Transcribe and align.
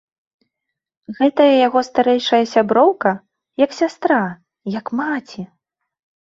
Гэтая 1.17 1.49
яго 1.67 1.79
старэйшая 1.89 2.39
сяброўка, 2.53 3.09
як 3.65 3.71
сястра, 3.81 4.19
як 4.79 4.85
маці! 5.03 5.41